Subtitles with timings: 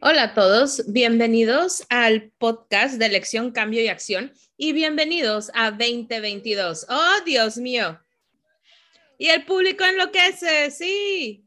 [0.00, 6.86] Hola a todos, bienvenidos al podcast de Elección, Cambio y Acción y bienvenidos a 2022.
[6.88, 8.00] Oh, Dios mío.
[9.18, 11.44] Y el público enloquece, sí.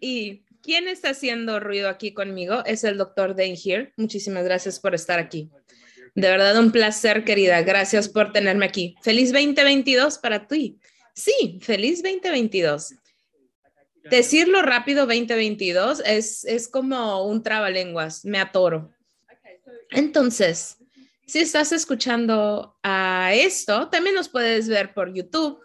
[0.00, 2.64] ¿Y quién está haciendo ruido aquí conmigo?
[2.66, 3.92] Es el doctor Dane here.
[3.96, 5.50] Muchísimas gracias por estar aquí.
[6.14, 7.62] De verdad, un placer, querida.
[7.62, 8.96] Gracias por tenerme aquí.
[9.02, 10.78] Feliz 2022 para ti.
[11.14, 12.94] Sí, feliz 2022.
[14.10, 18.90] Decirlo rápido 2022 es, es como un trabalenguas, me atoro.
[19.90, 20.78] Entonces,
[21.26, 25.60] si estás escuchando a esto, también nos puedes ver por YouTube.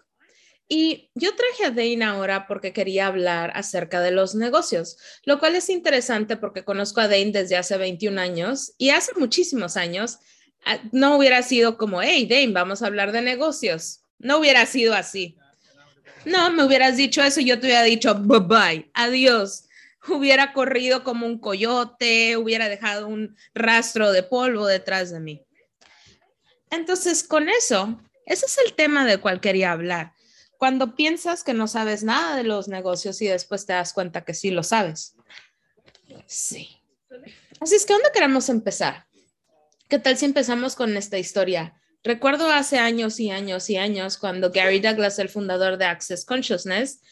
[0.68, 5.56] Y yo traje a Dane ahora porque quería hablar acerca de los negocios, lo cual
[5.56, 10.18] es interesante porque conozco a Dane desde hace 21 años y hace muchísimos años
[10.66, 14.02] ah, no hubiera sido como, hey, Dane, vamos a hablar de negocios.
[14.18, 15.38] No hubiera sido así.
[16.28, 19.64] No, me hubieras dicho eso yo te hubiera dicho bye bye, adiós.
[20.08, 25.44] Hubiera corrido como un coyote, hubiera dejado un rastro de polvo detrás de mí.
[26.70, 30.12] Entonces, con eso, ese es el tema del cual quería hablar.
[30.56, 34.34] Cuando piensas que no sabes nada de los negocios y después te das cuenta que
[34.34, 35.14] sí lo sabes.
[36.26, 36.80] Sí.
[37.60, 39.06] Así es que, ¿dónde queremos empezar?
[39.88, 41.80] ¿Qué tal si empezamos con esta historia?
[42.08, 47.02] Recuerdo hace años y años y años cuando Gary Douglas, el fundador de Access Consciousness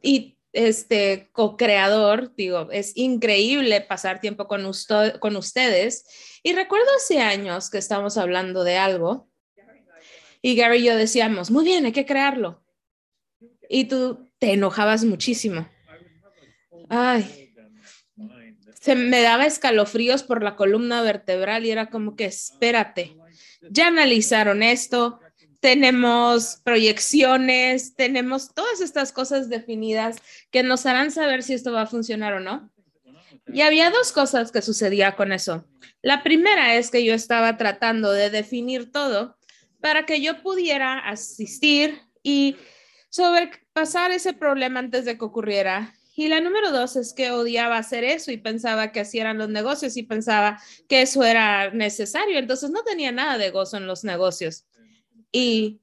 [0.00, 6.06] y este co-creador, digo, es increíble pasar tiempo con, ustedes.
[6.42, 9.28] Y recuerdo hace años que estábamos hablando de algo
[10.40, 12.64] y Gary y yo decíamos, muy bien, hay que crearlo.
[13.68, 15.68] Y tú te enojabas muchísimo.
[16.88, 17.52] Ay,
[18.80, 23.14] se me daba escalofríos por la columna vertebral y era como que espérate,
[23.70, 25.20] ya analizaron esto,
[25.60, 30.16] tenemos proyecciones, tenemos todas estas cosas definidas
[30.50, 32.70] que nos harán saber si esto va a funcionar o no.
[33.46, 35.64] Y había dos cosas que sucedía con eso.
[36.00, 39.36] La primera es que yo estaba tratando de definir todo
[39.80, 42.56] para que yo pudiera asistir y
[43.10, 48.04] sobrepasar ese problema antes de que ocurriera y la número dos es que odiaba hacer
[48.04, 52.38] eso y pensaba que así eran los negocios y pensaba que eso era necesario.
[52.38, 54.66] Entonces no tenía nada de gozo en los negocios.
[55.30, 55.80] Y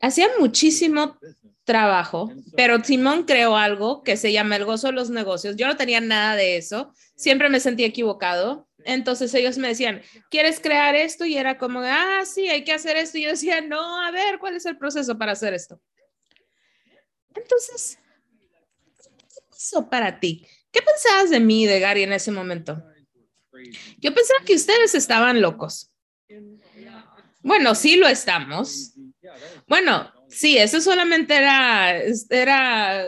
[0.00, 1.16] hacía muchísimo
[1.62, 5.54] trabajo, pero Simón creó algo que se llama el gozo de los negocios.
[5.56, 8.68] Yo no tenía nada de eso, siempre me sentía equivocado.
[8.84, 11.24] Entonces ellos me decían, ¿quieres crear esto?
[11.24, 13.16] Y era como, ah, sí, hay que hacer esto.
[13.16, 15.80] Y yo decía, no, a ver, ¿cuál es el proceso para hacer esto?
[17.34, 17.98] Entonces,
[19.90, 20.46] para ti?
[20.70, 22.82] ¿Qué pensabas de mí de Gary en ese momento?
[23.98, 25.90] Yo pensaba que ustedes estaban locos.
[27.42, 28.94] Bueno, sí lo estamos.
[29.66, 31.96] Bueno, sí, eso solamente era,
[32.30, 33.06] era,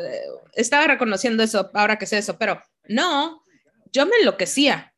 [0.53, 3.43] estaba reconociendo eso, ahora que sé eso, pero no,
[3.93, 4.95] yo me enloquecía.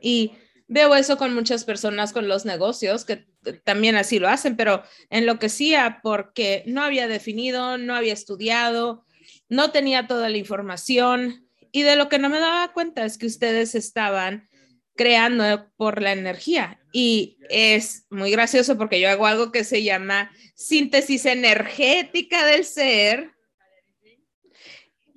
[0.00, 0.32] Y
[0.68, 3.26] veo eso con muchas personas con los negocios que
[3.64, 9.05] también así lo hacen, pero enloquecía porque no había definido, no había estudiado,
[9.48, 13.26] no tenía toda la información y de lo que no me daba cuenta es que
[13.26, 14.48] ustedes estaban
[14.94, 20.30] creando por la energía y es muy gracioso porque yo hago algo que se llama
[20.54, 23.32] síntesis energética del ser.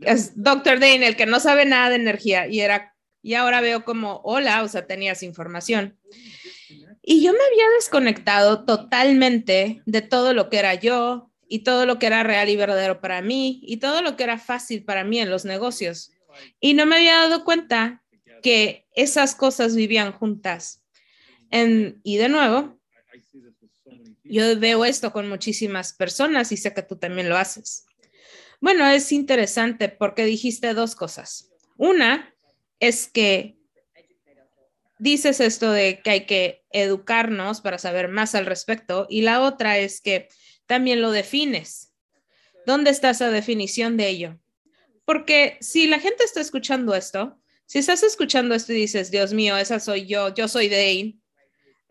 [0.02, 0.80] Es Dr.
[0.80, 4.64] Dane, el que no sabe nada de energía y era y ahora veo como, hola,
[4.64, 6.00] o sea, tenías información.
[7.02, 12.00] Y yo me había desconectado totalmente de todo lo que era yo, y todo lo
[12.00, 15.20] que era real y verdadero para mí y todo lo que era fácil para mí
[15.20, 16.12] en los negocios.
[16.62, 18.04] Y no me había dado cuenta
[18.42, 20.86] que esas cosas vivían juntas.
[21.52, 22.80] y de nuevo,
[24.24, 27.86] yo veo esto con muchísimas personas y sé que tú también lo haces.
[28.62, 31.50] Bueno, es interesante porque dijiste dos cosas.
[31.78, 32.34] Una
[32.80, 33.58] es que
[35.00, 39.80] dices esto de que hay que educarnos para saber más al respecto y la otra
[39.80, 40.28] es que
[40.70, 41.96] también lo defines.
[42.68, 44.40] ¿Dónde está esa definición de ello?
[45.04, 49.58] Porque si la gente está escuchando esto, si estás escuchando esto y dices, Dios mío,
[49.58, 51.18] esa soy yo, yo soy Dane,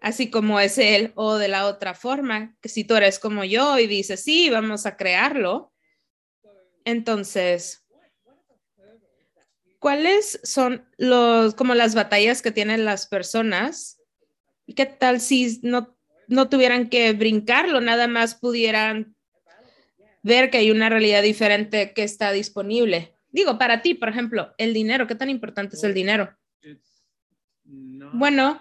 [0.00, 3.80] así como es él, o de la otra forma, que si tú eres como yo
[3.80, 5.72] y dices, sí, vamos a crearlo,
[6.84, 7.84] entonces,
[9.80, 14.00] ¿cuáles son los, como las batallas que tienen las personas?
[14.66, 15.97] ¿Y qué tal si no
[16.28, 19.16] no tuvieran que brincarlo, nada más pudieran
[20.22, 23.14] ver que hay una realidad diferente que está disponible.
[23.30, 26.36] Digo, para ti, por ejemplo, el dinero, ¿qué tan importante es el dinero?
[28.12, 28.60] Bueno,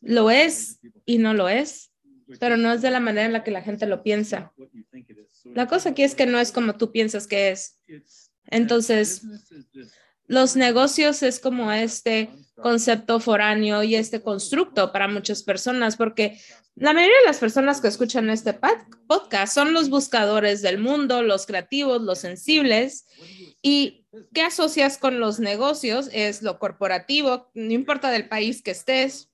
[0.00, 1.92] lo es y no lo es,
[2.40, 4.52] pero no es de la manera en la que la gente lo piensa.
[5.44, 7.80] La cosa aquí es que no es como tú piensas que es.
[8.46, 9.22] Entonces,
[10.26, 12.30] los negocios es como este
[12.62, 16.38] concepto foráneo y este constructo para muchas personas, porque
[16.74, 18.58] la mayoría de las personas que escuchan este
[19.06, 23.06] podcast son los buscadores del mundo, los creativos, los sensibles.
[23.62, 26.08] ¿Y qué asocias con los negocios?
[26.12, 29.28] Es lo corporativo, no importa del país que estés,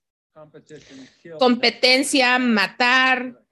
[1.38, 3.43] competencia, matar,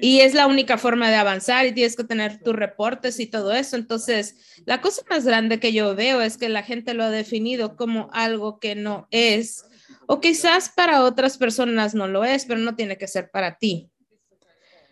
[0.00, 3.52] y es la única forma de avanzar y tienes que tener tus reportes y todo
[3.52, 3.76] eso.
[3.76, 7.76] Entonces, la cosa más grande que yo veo es que la gente lo ha definido
[7.76, 9.64] como algo que no es,
[10.06, 13.90] o quizás para otras personas no lo es, pero no tiene que ser para ti.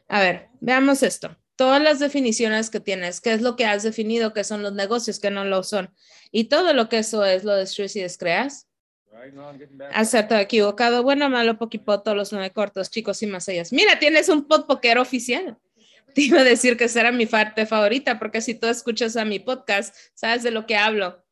[0.09, 1.37] A ver, veamos esto.
[1.57, 5.19] Todas las definiciones que tienes, qué es lo que has definido que son los negocios,
[5.19, 5.93] que no lo son.
[6.31, 8.68] Y todo lo que eso es, lo destruyes y descreas.
[9.93, 13.63] Acerto equivocado, bueno, malo, poquipoto, los nueve cortos, chicos y más allá.
[13.71, 15.59] Mira, tienes un pod poker oficial.
[16.15, 19.25] Te iba a decir que esa era mi parte favorita, porque si tú escuchas a
[19.25, 21.23] mi podcast, sabes de lo que hablo.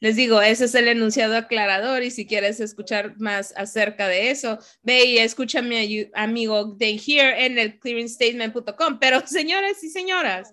[0.00, 4.58] Les digo, ese es el enunciado aclarador y si quieres escuchar más acerca de eso,
[4.82, 8.98] ve y escucha a mi amigo Day Here en el clearingstatement.com.
[8.98, 10.52] Pero señores y señoras,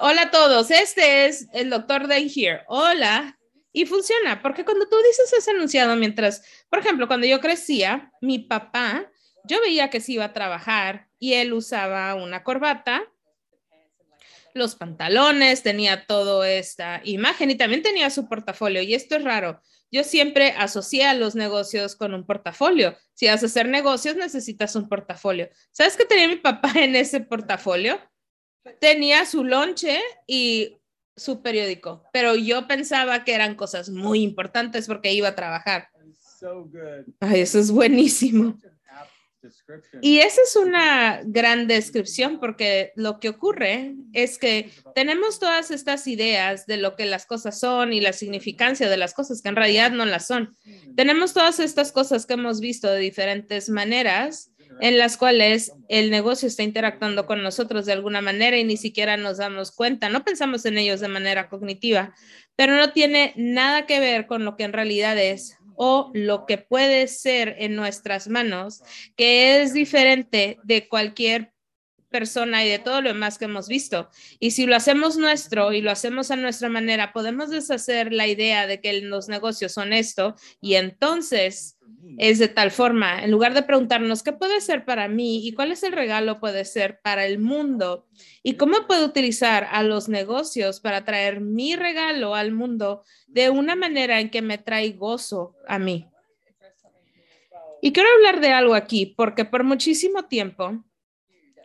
[0.00, 2.62] hola a todos, este es el doctor Day Here.
[2.66, 3.38] Hola,
[3.72, 8.38] y funciona, porque cuando tú dices ese enunciado, mientras, por ejemplo, cuando yo crecía, mi
[8.38, 9.10] papá,
[9.44, 13.02] yo veía que se iba a trabajar y él usaba una corbata,
[14.54, 18.82] los pantalones, tenía toda esta imagen y también tenía su portafolio.
[18.82, 19.62] Y esto es raro.
[19.90, 22.96] Yo siempre asocié a los negocios con un portafolio.
[23.14, 25.48] Si vas a hacer negocios, necesitas un portafolio.
[25.70, 27.98] ¿Sabes qué tenía mi papá en ese portafolio?
[28.78, 30.81] Tenía su lonche y
[31.16, 35.88] su periódico, pero yo pensaba que eran cosas muy importantes porque iba a trabajar.
[37.20, 38.58] Ay, eso es buenísimo.
[40.00, 46.06] Y esa es una gran descripción porque lo que ocurre es que tenemos todas estas
[46.06, 49.56] ideas de lo que las cosas son y la significancia de las cosas que en
[49.56, 50.56] realidad no las son.
[50.96, 56.48] Tenemos todas estas cosas que hemos visto de diferentes maneras en las cuales el negocio
[56.48, 60.64] está interactuando con nosotros de alguna manera y ni siquiera nos damos cuenta, no pensamos
[60.64, 62.14] en ellos de manera cognitiva,
[62.56, 66.58] pero no tiene nada que ver con lo que en realidad es o lo que
[66.58, 68.82] puede ser en nuestras manos,
[69.16, 71.52] que es diferente de cualquier
[72.12, 74.08] persona y de todo lo demás que hemos visto.
[74.38, 78.68] Y si lo hacemos nuestro y lo hacemos a nuestra manera, podemos deshacer la idea
[78.68, 81.78] de que los negocios son esto y entonces
[82.18, 85.72] es de tal forma, en lugar de preguntarnos qué puede ser para mí y cuál
[85.72, 88.06] es el regalo puede ser para el mundo
[88.42, 93.76] y cómo puedo utilizar a los negocios para traer mi regalo al mundo de una
[93.76, 96.08] manera en que me trae gozo a mí.
[97.80, 100.84] Y quiero hablar de algo aquí, porque por muchísimo tiempo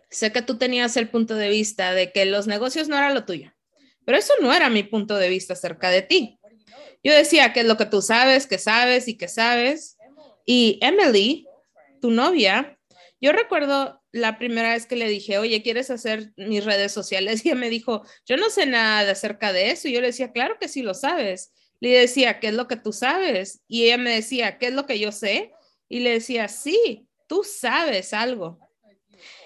[0.09, 3.25] sé que tú tenías el punto de vista de que los negocios no eran lo
[3.25, 3.53] tuyo,
[4.05, 6.39] pero eso no era mi punto de vista acerca de ti.
[7.03, 9.97] Yo decía que es lo que tú sabes, que sabes y que sabes,
[10.45, 11.45] y Emily,
[12.01, 12.77] tu novia,
[13.19, 17.41] yo recuerdo la primera vez que le dije, oye, ¿quieres hacer mis redes sociales?
[17.45, 19.87] Y ella me dijo, yo no sé nada acerca de eso.
[19.87, 21.51] Y yo le decía, claro que sí lo sabes.
[21.79, 23.61] Le decía, ¿qué es lo que tú sabes?
[23.67, 25.51] Y ella me decía, ¿qué es lo que yo sé?
[25.89, 28.59] Y le decía, sí, tú sabes algo.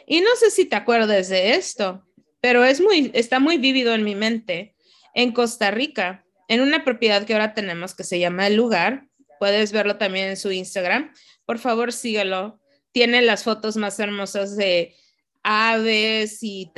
[0.07, 2.05] Y no sé si te acuerdas de esto,
[2.39, 4.75] pero es muy, está muy vívido en mi mente.
[5.13, 9.10] En Costa Rica, en una propiedad que ahora tenemos que se llama El Lugar,
[9.41, 11.15] Puedes verlo también en su Instagram.
[11.48, 12.62] Por favor, síguelo.
[12.91, 14.96] Tiene las fotos más hermosas de
[15.41, 16.72] aves y,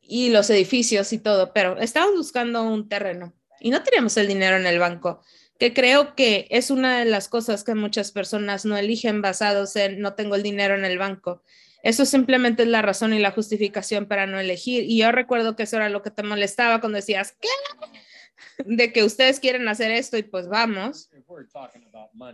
[0.00, 4.56] y, los edificios y todo, pero estamos buscando un terreno y no teníamos el dinero
[4.56, 5.22] en el banco,
[5.56, 10.00] que creo que es una de las cosas que muchas personas no eligen basados en
[10.00, 11.44] no tengo el dinero en el banco.
[11.82, 14.84] Eso simplemente es la razón y la justificación para no elegir.
[14.84, 17.48] Y yo recuerdo que eso era lo que te molestaba cuando decías, ¿qué?
[18.64, 21.10] de que ustedes quieren hacer esto y pues vamos.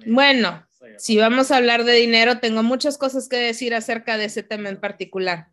[0.07, 0.67] Bueno,
[0.99, 4.69] si vamos a hablar de dinero, tengo muchas cosas que decir acerca de ese tema
[4.69, 5.49] en particular.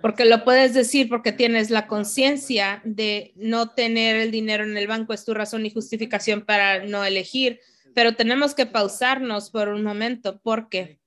[0.00, 4.86] Porque lo puedes decir porque tienes la conciencia de no tener el dinero en el
[4.86, 7.60] banco, es tu razón y justificación para no elegir,
[7.94, 10.98] pero tenemos que pausarnos por un momento porque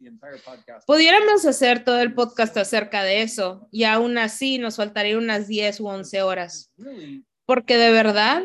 [0.85, 5.81] pudiéramos hacer todo el podcast acerca de eso y aún así nos faltaría unas 10
[5.81, 6.71] u 11 horas.
[7.45, 8.43] Porque de verdad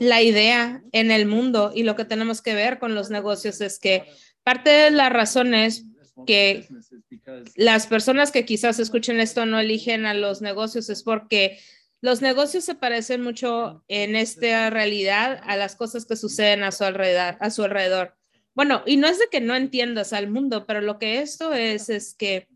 [0.00, 3.78] la idea en el mundo y lo que tenemos que ver con los negocios es
[3.78, 4.04] que
[4.42, 5.86] parte de las razones
[6.26, 6.68] que
[7.56, 11.58] las personas que quizás escuchen esto no eligen a los negocios es porque
[12.04, 16.84] los negocios se parecen mucho en esta realidad a las cosas que suceden a su
[16.84, 17.38] alrededor.
[17.40, 18.14] A su alrededor.
[18.54, 21.88] Bueno, y no es de que no entiendas al mundo, pero lo que esto es
[21.88, 22.46] es que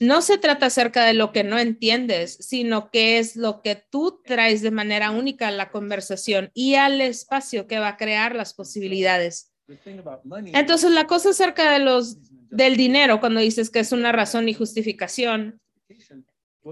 [0.00, 4.20] No se trata acerca de lo que no entiendes, sino que es lo que tú
[4.24, 8.52] traes de manera única a la conversación y al espacio que va a crear las
[8.52, 9.52] posibilidades.
[10.54, 12.16] Entonces, la cosa acerca de los
[12.50, 15.60] del dinero, cuando dices que es una razón y justificación,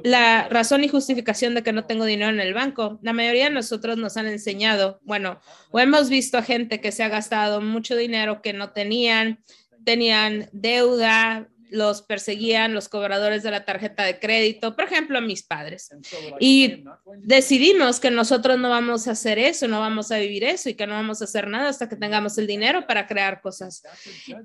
[0.04, 2.98] la razón y justificación de que no tengo dinero en el banco.
[3.02, 7.02] La mayoría de nosotros nos han enseñado, bueno, o hemos visto a gente que se
[7.02, 9.42] ha gastado mucho dinero que no tenían,
[9.84, 15.42] tenían deuda, los perseguían los cobradores de la tarjeta de crédito, por ejemplo, a mis
[15.42, 15.90] padres.
[16.38, 16.84] Y
[17.18, 20.86] decidimos que nosotros no vamos a hacer eso, no vamos a vivir eso y que
[20.86, 23.82] no vamos a hacer nada hasta que tengamos el dinero para crear cosas.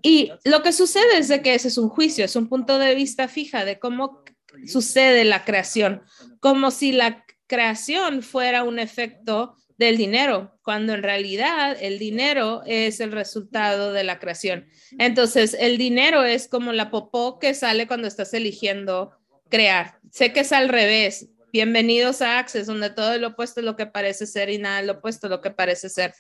[0.02, 2.96] Y lo que sucede es de que ese es un juicio, es un punto de
[2.96, 4.24] vista fija de cómo
[4.68, 6.02] sucede la creación,
[6.40, 13.00] como si la creación fuera un efecto del dinero, cuando en realidad el dinero es
[13.00, 14.68] el resultado de la creación.
[14.98, 19.12] Entonces, el dinero es como la popó que sale cuando estás eligiendo
[19.50, 20.00] crear.
[20.12, 21.28] Sé que es al revés.
[21.52, 24.94] Bienvenidos a Access, donde todo lo opuesto es lo que parece ser y nada lo
[24.94, 26.14] opuesto es lo que parece ser.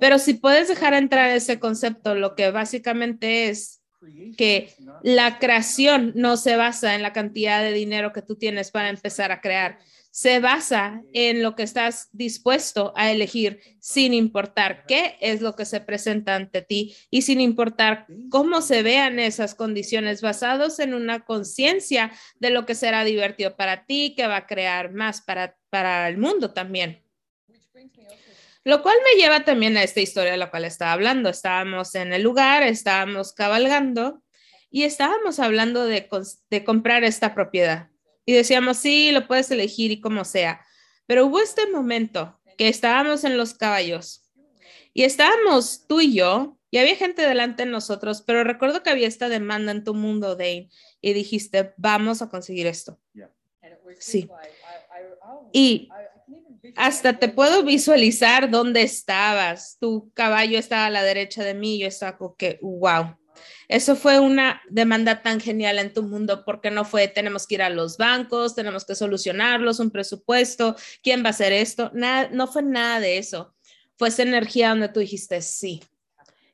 [0.00, 3.79] Pero si puedes dejar entrar ese concepto, lo que básicamente es
[4.36, 8.88] que la creación no se basa en la cantidad de dinero que tú tienes para
[8.88, 9.78] empezar a crear,
[10.10, 15.64] se basa en lo que estás dispuesto a elegir sin importar qué es lo que
[15.64, 21.24] se presenta ante ti y sin importar cómo se vean esas condiciones basados en una
[21.24, 26.08] conciencia de lo que será divertido para ti, que va a crear más para, para
[26.08, 27.04] el mundo también.
[28.64, 31.30] Lo cual me lleva también a esta historia de la cual estaba hablando.
[31.30, 34.22] Estábamos en el lugar, estábamos cabalgando
[34.70, 36.08] y estábamos hablando de,
[36.50, 37.88] de comprar esta propiedad.
[38.26, 40.64] Y decíamos, sí, lo puedes elegir y como sea.
[41.06, 44.30] Pero hubo este momento que estábamos en los caballos
[44.92, 49.08] y estábamos tú y yo y había gente delante de nosotros, pero recuerdo que había
[49.08, 53.00] esta demanda en tu mundo, Dane, y dijiste, vamos a conseguir esto.
[53.98, 54.28] Sí.
[55.52, 55.88] Y
[56.76, 59.76] hasta te puedo visualizar dónde estabas.
[59.80, 63.16] Tu caballo estaba a la derecha de mí, yo estaba como que, wow.
[63.68, 67.62] Eso fue una demanda tan genial en tu mundo porque no fue tenemos que ir
[67.62, 71.92] a los bancos, tenemos que solucionarlos, un presupuesto, quién va a hacer esto.
[71.94, 73.54] No fue nada de eso.
[73.96, 75.82] Fue esa energía donde tú dijiste, sí,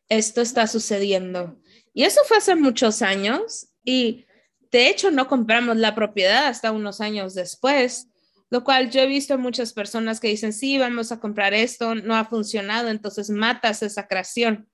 [0.09, 1.59] esto está sucediendo.
[1.95, 4.27] Y eso fue hace muchos años y
[4.71, 8.09] de hecho no compramos la propiedad hasta unos años después,
[8.50, 12.15] lo cual yo he visto muchas personas que dicen, sí, vamos a comprar esto, no
[12.15, 14.69] ha funcionado, entonces matas esa creación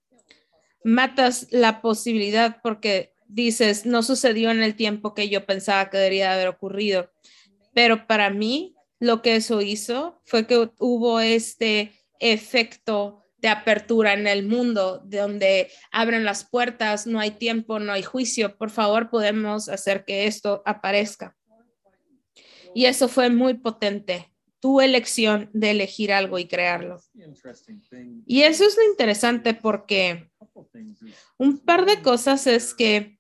[0.85, 6.35] matas la posibilidad porque dices, no sucedió en el tiempo que yo pensaba que debería
[6.35, 7.11] haber ocurrido.
[7.75, 14.29] Pero para mí, lo que eso hizo fue que hubo este efecto de apertura en
[14.29, 18.57] el mundo, donde abren las puertas, no hay tiempo, no hay juicio.
[18.57, 21.37] Por favor, podemos hacer que esto aparezca.
[22.75, 27.01] Y eso fue muy potente, tu elección de elegir algo y crearlo.
[28.27, 30.31] Y eso es lo interesante porque
[31.39, 33.19] un par de cosas es que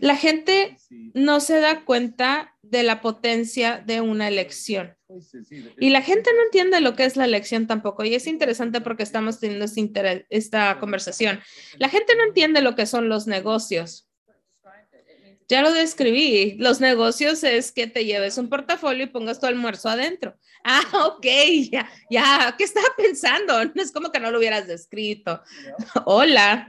[0.00, 0.76] la gente
[1.14, 4.96] no se da cuenta de la potencia de una elección.
[5.78, 8.04] Y la gente no entiende lo que es la elección tampoco.
[8.04, 11.40] Y es interesante porque estamos teniendo este esta conversación.
[11.78, 14.05] La gente no entiende lo que son los negocios.
[15.48, 16.56] Ya lo describí.
[16.58, 20.36] Los negocios es que te lleves un portafolio y pongas tu almuerzo adentro.
[20.68, 21.26] Ah, ok,
[21.70, 23.54] ya, ya, ¿qué estaba pensando?
[23.76, 25.40] No es como que no lo hubieras descrito.
[26.06, 26.68] Hola.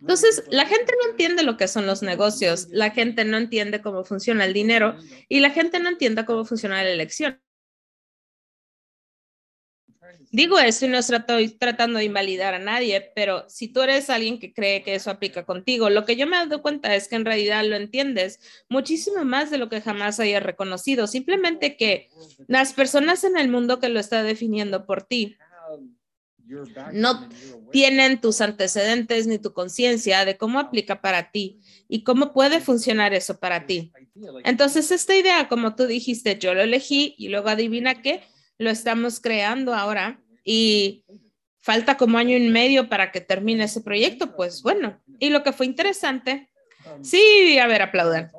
[0.00, 4.04] Entonces, la gente no entiende lo que son los negocios, la gente no entiende cómo
[4.04, 4.96] funciona el dinero
[5.28, 7.38] y la gente no entiende cómo funciona la elección.
[10.30, 14.38] Digo eso y no estoy tratando de invalidar a nadie, pero si tú eres alguien
[14.38, 17.16] que cree que eso aplica contigo, lo que yo me he dado cuenta es que
[17.16, 21.06] en realidad lo entiendes muchísimo más de lo que jamás hayas reconocido.
[21.06, 22.10] Simplemente que
[22.48, 25.36] las personas en el mundo que lo está definiendo por ti
[26.92, 27.28] no
[27.72, 33.14] tienen tus antecedentes ni tu conciencia de cómo aplica para ti y cómo puede funcionar
[33.14, 33.92] eso para ti.
[34.44, 38.22] Entonces, esta idea, como tú dijiste, yo lo elegí y luego adivina qué
[38.58, 41.04] lo estamos creando ahora y
[41.60, 45.52] falta como año y medio para que termine ese proyecto, pues bueno, y lo que
[45.52, 46.50] fue interesante,
[47.02, 48.30] sí, a ver, aplaudan.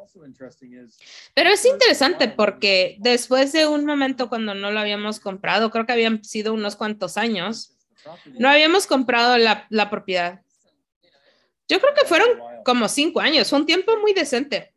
[1.34, 5.94] Pero es interesante porque después de un momento cuando no lo habíamos comprado, creo que
[5.94, 7.76] habían sido unos cuantos años,
[8.38, 10.42] no habíamos comprado la, la propiedad.
[11.68, 12.28] Yo creo que fueron
[12.64, 14.75] como cinco años, fue un tiempo muy decente.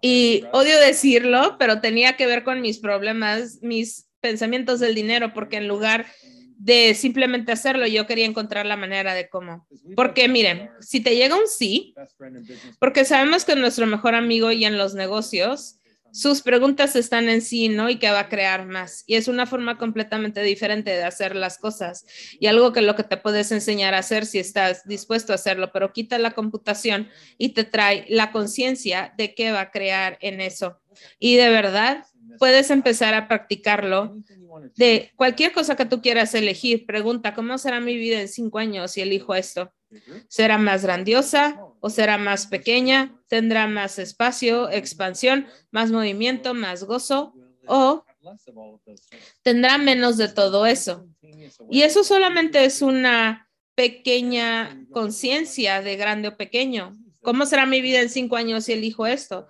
[0.00, 5.56] Y odio decirlo, pero tenía que ver con mis problemas, mis pensamientos del dinero, porque
[5.58, 6.06] en lugar
[6.56, 9.66] de simplemente hacerlo, yo quería encontrar la manera de cómo.
[9.96, 11.94] Porque miren, si te llega un sí,
[12.78, 15.78] porque sabemos que nuestro mejor amigo y en los negocios,
[16.14, 17.90] sus preguntas están en sí, ¿no?
[17.90, 19.02] Y que va a crear más.
[19.08, 22.06] Y es una forma completamente diferente de hacer las cosas.
[22.38, 25.72] Y algo que lo que te puedes enseñar a hacer si estás dispuesto a hacerlo,
[25.72, 30.40] pero quita la computación y te trae la conciencia de qué va a crear en
[30.40, 30.78] eso.
[31.18, 32.04] Y de verdad,
[32.38, 34.16] puedes empezar a practicarlo
[34.76, 36.86] de cualquier cosa que tú quieras elegir.
[36.86, 39.72] Pregunta, ¿cómo será mi vida en cinco años si elijo esto?
[40.28, 43.14] ¿Será más grandiosa o será más pequeña?
[43.28, 47.34] ¿Tendrá más espacio, expansión, más movimiento, más gozo?
[47.66, 48.04] ¿O
[49.42, 51.06] tendrá menos de todo eso?
[51.70, 56.96] Y eso solamente es una pequeña conciencia de grande o pequeño.
[57.22, 59.48] ¿Cómo será mi vida en cinco años si elijo esto?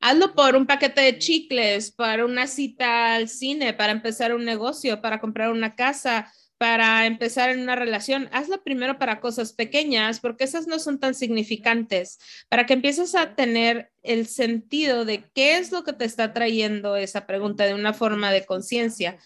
[0.00, 5.00] Hazlo por un paquete de chicles, para una cita al cine, para empezar un negocio,
[5.00, 8.28] para comprar una casa, para empezar en una relación.
[8.32, 13.34] Hazlo primero para cosas pequeñas, porque esas no son tan significantes, para que empieces a
[13.34, 17.92] tener el sentido de qué es lo que te está trayendo esa pregunta de una
[17.92, 19.18] forma de conciencia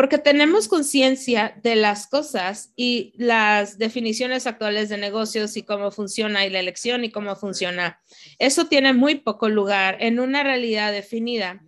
[0.00, 6.46] porque tenemos conciencia de las cosas y las definiciones actuales de negocios y cómo funciona
[6.46, 8.00] y la elección y cómo funciona.
[8.38, 11.62] Eso tiene muy poco lugar en una realidad definida,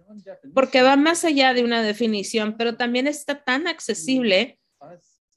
[0.54, 4.58] porque va más allá de una definición, pero también está tan accesible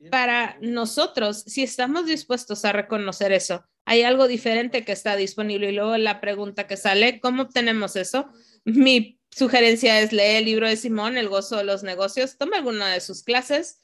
[0.09, 3.65] para nosotros si estamos dispuestos a reconocer eso.
[3.85, 8.29] Hay algo diferente que está disponible y luego la pregunta que sale, ¿cómo obtenemos eso?
[8.63, 12.93] Mi sugerencia es leer el libro de Simón, El gozo de los negocios, toma alguna
[12.93, 13.79] de sus clases,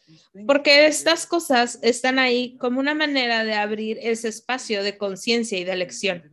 [0.48, 5.66] porque estas cosas están ahí como una manera de abrir ese espacio de conciencia y
[5.66, 6.31] de elección.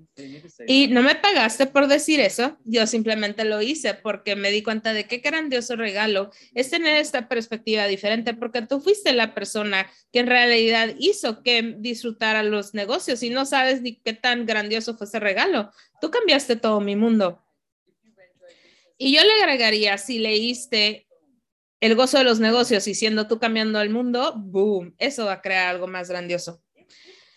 [0.66, 4.92] Y no me pagaste por decir eso, yo simplemente lo hice porque me di cuenta
[4.92, 10.20] de qué grandioso regalo es tener esta perspectiva diferente, porque tú fuiste la persona que
[10.20, 15.06] en realidad hizo que disfrutara los negocios y no sabes ni qué tan grandioso fue
[15.06, 15.70] ese regalo.
[16.00, 17.44] Tú cambiaste todo mi mundo.
[18.96, 21.08] Y yo le agregaría, si leíste
[21.80, 25.42] El gozo de los negocios y siendo tú cambiando el mundo, boom, eso va a
[25.42, 26.60] crear algo más grandioso.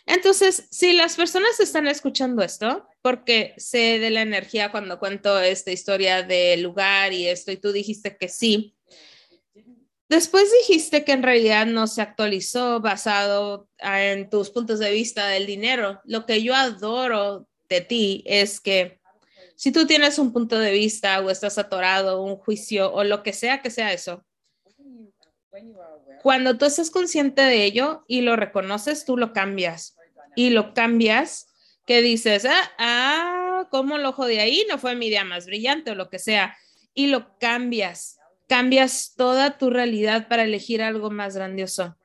[0.06, 5.72] Entonces, si las personas están escuchando esto, porque sé de la energía cuando cuento esta
[5.72, 8.76] historia del lugar y esto, y tú dijiste que sí,
[10.10, 15.46] después dijiste que en realidad no se actualizó basado en tus puntos de vista del
[15.46, 16.02] dinero.
[16.04, 19.00] Lo que yo adoro de ti es que
[19.56, 23.32] si tú tienes un punto de vista o estás atorado, un juicio o lo que
[23.32, 24.26] sea que sea eso,
[26.22, 29.98] cuando tú estás consciente de ello y lo reconoces, tú lo cambias.
[30.36, 31.48] Y lo cambias,
[31.86, 34.66] que dices, ah, ah, ¿cómo lo de ahí?
[34.70, 36.56] No fue mi idea más brillante o lo que sea.
[36.94, 38.20] Y lo cambias.
[38.48, 41.98] Cambias toda tu realidad para elegir algo más grandioso.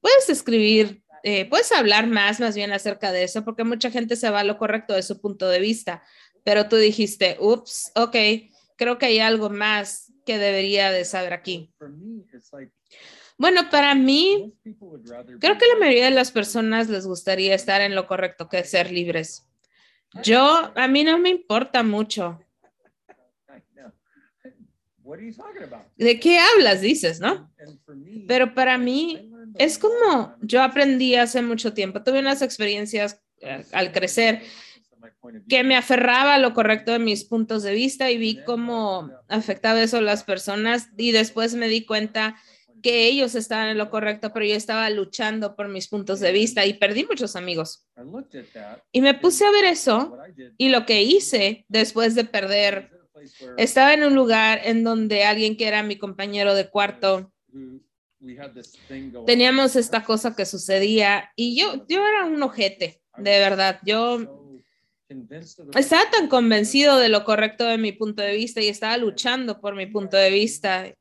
[0.00, 4.30] Puedes escribir, eh, puedes hablar más, más bien acerca de eso, porque mucha gente se
[4.30, 6.02] va a lo correcto de su punto de vista
[6.44, 8.16] pero tú dijiste, ups, ok,
[8.76, 11.72] creo que hay algo más que debería de saber aquí.
[13.38, 14.54] Bueno, para mí,
[15.40, 18.90] creo que la mayoría de las personas les gustaría estar en lo correcto que ser
[18.90, 19.48] libres.
[20.22, 22.38] Yo, a mí no me importa mucho.
[25.96, 26.80] ¿De qué hablas?
[26.80, 27.52] Dices, ¿no?
[28.28, 33.92] Pero para mí es como yo aprendí hace mucho tiempo, tuve unas experiencias eh, al
[33.92, 34.42] crecer
[35.48, 39.82] que me aferraba a lo correcto de mis puntos de vista y vi cómo afectaba
[39.82, 42.36] eso a las personas y después me di cuenta
[42.82, 46.66] que ellos estaban en lo correcto, pero yo estaba luchando por mis puntos de vista
[46.66, 47.86] y perdí muchos amigos.
[48.90, 50.18] Y me puse a ver eso
[50.58, 52.90] y lo que hice después de perder,
[53.56, 57.32] estaba en un lugar en donde alguien que era mi compañero de cuarto,
[59.26, 64.41] teníamos esta cosa que sucedía y yo, yo era un ojete, de verdad, yo
[65.76, 69.74] estaba tan convencido de lo correcto de mi punto de vista y estaba luchando por
[69.74, 70.94] mi punto de vista,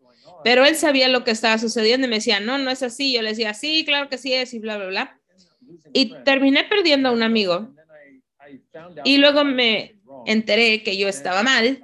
[0.43, 3.13] pero él sabía lo que estaba sucediendo y me decía, no, no es así.
[3.13, 5.19] Yo le decía, sí, claro que sí es y bla, bla, bla.
[5.93, 7.74] Y terminé perdiendo a un amigo.
[9.04, 9.95] Y luego me
[10.26, 11.84] enteré que yo estaba mal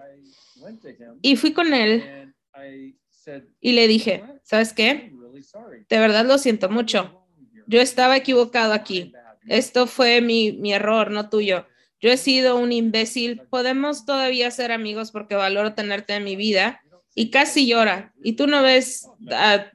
[1.21, 2.33] y fui con él
[3.61, 5.11] y le dije, ¿sabes qué?
[5.89, 7.27] De verdad lo siento mucho.
[7.67, 9.13] Yo estaba equivocado aquí.
[9.47, 11.65] Esto fue mi, mi error, no tuyo
[11.99, 16.81] yo he sido un imbécil, podemos todavía ser amigos porque valoro tenerte en mi vida.
[17.15, 18.13] Y casi llora.
[18.23, 19.71] Y tú no ves a,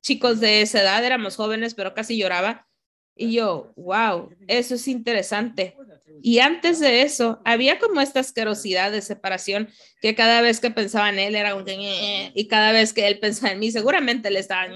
[0.00, 2.66] chicos de esa edad, éramos jóvenes, pero casi lloraba.
[3.14, 5.76] Y yo, wow, eso es interesante.
[6.22, 9.68] Y antes de eso, había como esta asquerosidad de separación
[10.00, 13.52] que cada vez que pensaba en él era un y cada vez que él pensaba
[13.52, 14.66] en mí, seguramente le estaba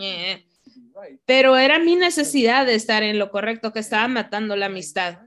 [1.24, 5.18] pero era mi necesidad de estar en lo correcto que estaba matando la amistad.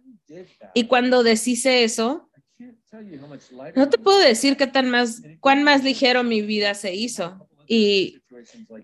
[0.74, 2.30] Y cuando deshice eso,
[3.76, 7.48] no te puedo decir qué tan más, cuán más ligero mi vida se hizo.
[7.68, 8.22] Y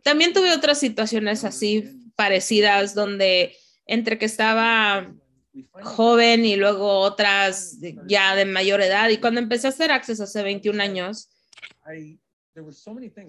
[0.03, 1.83] también tuve otras situaciones así
[2.15, 3.55] parecidas donde
[3.87, 5.13] entre que estaba
[5.81, 7.77] joven y luego otras
[8.07, 9.09] ya de mayor edad.
[9.09, 11.29] Y cuando empecé a hacer Access hace 21 años,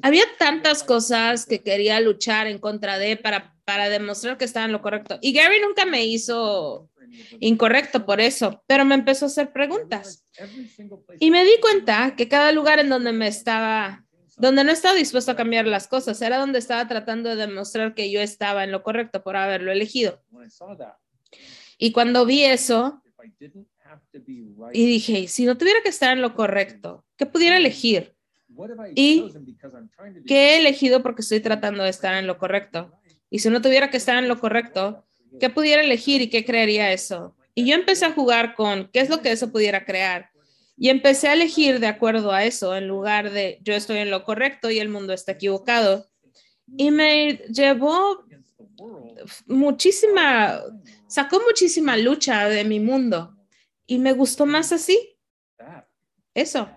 [0.03, 4.73] había tantas cosas que quería luchar en contra de para, para demostrar que estaba en
[4.73, 5.19] lo correcto.
[5.21, 6.91] Y Gary nunca me hizo
[7.41, 10.25] incorrecto por eso, pero me empezó a hacer preguntas.
[11.21, 14.05] Y me di cuenta que cada lugar en donde me estaba,
[14.37, 18.11] donde no estaba dispuesto a cambiar las cosas, era donde estaba tratando de demostrar que
[18.11, 20.23] yo estaba en lo correcto por haberlo elegido.
[21.79, 23.03] Y cuando vi eso,
[24.73, 28.15] y dije, si no tuviera que estar en lo correcto, ¿qué pudiera elegir?
[28.95, 29.33] ¿Y
[30.27, 32.93] qué he elegido porque estoy tratando de estar en lo correcto?
[33.29, 35.06] Y si no tuviera que estar en lo correcto,
[35.41, 37.37] ¿qué pudiera elegir y qué crearía eso?
[37.55, 40.31] Y yo empecé a jugar con qué es lo que eso pudiera crear.
[40.77, 44.25] Y empecé a elegir de acuerdo a eso, en lugar de yo estoy en lo
[44.25, 46.07] correcto y el mundo está equivocado.
[46.77, 48.25] Y me llevó
[49.47, 50.61] muchísima,
[51.07, 53.37] sacó muchísima lucha de mi mundo
[53.87, 55.17] y me gustó más así.
[56.35, 56.69] Eso.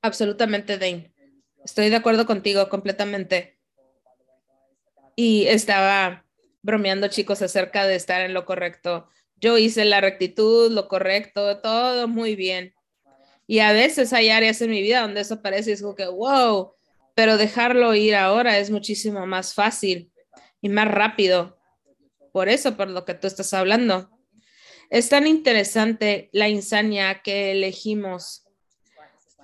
[0.00, 1.12] Absolutamente, Dane.
[1.64, 3.58] Estoy de acuerdo contigo completamente.
[5.16, 6.24] Y estaba
[6.62, 9.08] bromeando, chicos, acerca de estar en lo correcto.
[9.36, 12.74] Yo hice la rectitud, lo correcto, todo muy bien.
[13.46, 16.06] Y a veces hay áreas en mi vida donde eso parece y es como que,
[16.06, 16.72] wow,
[17.14, 20.10] pero dejarlo ir ahora es muchísimo más fácil
[20.60, 21.58] y más rápido.
[22.32, 24.10] Por eso, por lo que tú estás hablando.
[24.90, 28.44] Es tan interesante la insania que elegimos.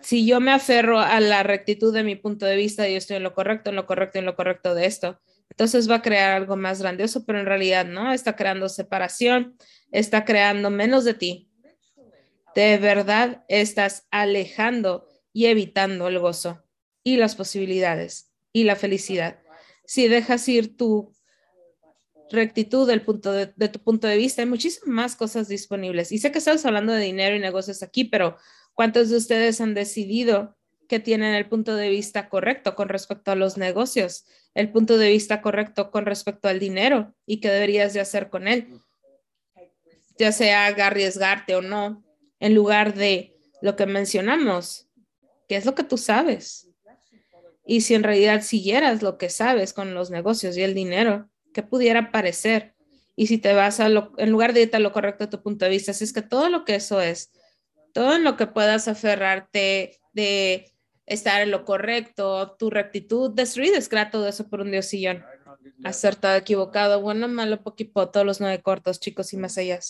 [0.01, 3.25] Si yo me aferro a la rectitud de mi punto de vista, yo estoy en
[3.25, 5.21] lo correcto, en lo correcto, en lo correcto de esto.
[5.51, 9.57] Entonces va a crear algo más grandioso, pero en realidad no, está creando separación,
[9.91, 11.51] está creando menos de ti.
[12.55, 16.63] De verdad estás alejando y evitando el gozo
[17.03, 19.41] y las posibilidades y la felicidad.
[19.85, 21.13] Si dejas ir tu
[22.31, 26.13] rectitud del punto de, tu punto de vista, hay muchísimas más cosas disponibles.
[26.13, 28.37] Y sé que estamos hablando de dinero y negocios aquí, pero
[28.75, 30.58] ¿cuántos de ustedes han decidido
[30.89, 34.25] que tienen el punto de vista correcto con respecto a los negocios,
[34.55, 38.49] el punto de vista correcto con respecto al dinero y qué deberías de hacer con
[38.49, 38.81] él?
[40.19, 42.03] Ya sea arriesgarte o no,
[42.41, 44.89] en lugar de lo que mencionamos,
[45.47, 46.69] ¿qué es lo que tú sabes?
[47.67, 51.63] Y si en realidad siguieras lo que sabes con los negocios y el dinero, ¿qué
[51.63, 52.75] pudiera parecer?
[53.15, 55.43] Y si te vas a lo, en lugar de irte a lo correcto a tu
[55.43, 57.31] punto de vista, si es que todo lo que eso es,
[57.93, 60.73] todo en lo que puedas aferrarte de
[61.09, 65.25] estar en lo correcto, tu rectitud, destruir, descrea todo eso por un dios sillón.
[65.85, 69.81] Acertado, equivocado, bueno, malo, poquito, todos los nueve cortos, chicos y más allá.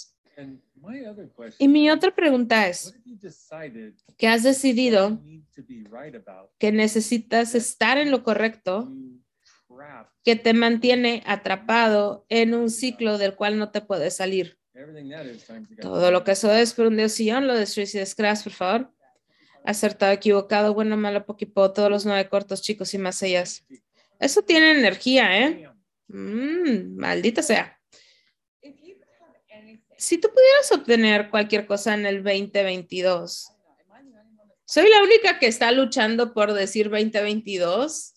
[1.59, 2.95] Y mi otra pregunta es,
[4.17, 5.21] ¿qué has decidido
[6.59, 8.93] que necesitas estar en lo correcto
[10.25, 14.59] que te mantiene atrapado en un ciclo del cual no te puedes salir?
[15.81, 18.93] Todo lo que eso es por un diosillón, lo destruyes y descreas, por favor.
[19.69, 23.45] Acertado, equivocado, bueno, malo, poquito, todos los nueve cortos, chicos y más allá.
[24.19, 25.71] Eso tiene energía, ¿eh?
[26.09, 27.79] Mm, maldita sea
[29.99, 33.53] si tú pudieras obtener cualquier cosa en el 2022,
[34.65, 38.15] soy la única que está luchando por decir 2022.